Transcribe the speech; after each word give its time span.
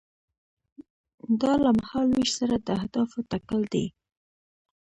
دا 1.41 1.53
له 1.63 1.71
مهال 1.79 2.07
ویش 2.11 2.29
سره 2.39 2.55
د 2.59 2.67
اهدافو 2.79 3.19
ټاکل 3.31 3.61
دي. 3.73 3.85